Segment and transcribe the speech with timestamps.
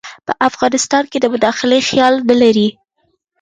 [0.25, 2.67] په افغانستان کې د مداخلې خیال نه لري.